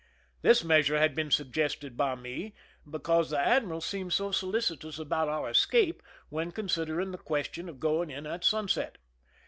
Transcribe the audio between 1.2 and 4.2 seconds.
suggested by me because the admiral seemed